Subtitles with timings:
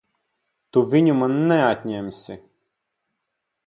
[0.77, 2.43] Tu viņu man neatņemsi!